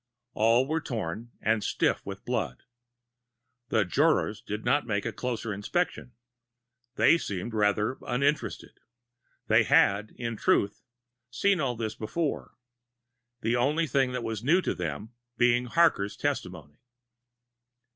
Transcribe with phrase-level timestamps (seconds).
[0.33, 2.63] All were torn, and stiff with blood.
[3.69, 6.13] The jurors did not make a closer inspection.
[6.95, 8.79] They seemed rather uninterested.
[9.45, 10.81] They had, in truth,
[11.29, 12.55] seen all this before;
[13.41, 16.79] the only thing that was new to them being Harker's testimony.